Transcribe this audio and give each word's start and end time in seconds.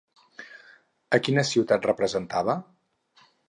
A 1.19 1.21
quina 1.27 1.45
ciutat 1.51 1.87
representava? 1.91 2.57